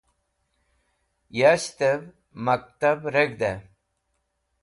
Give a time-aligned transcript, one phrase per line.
[1.39, 1.99] Yashtev
[2.45, 3.53] Maktab Reg̃hde